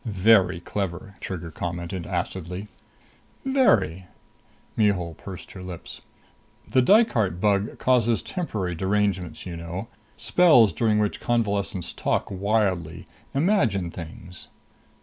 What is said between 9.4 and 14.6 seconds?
you know spells during which convalescents talk wildly, imagine things."